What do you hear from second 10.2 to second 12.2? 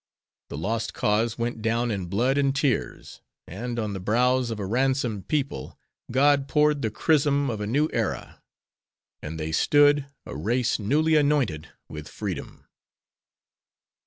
a race newly anointed with